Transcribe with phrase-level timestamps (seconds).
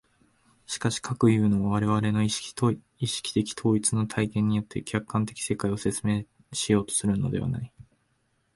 [0.65, 2.53] しかし、かくいうのは我々の意識
[3.35, 7.71] 的統一の体験によって客観的世界を説明しようとするのではない。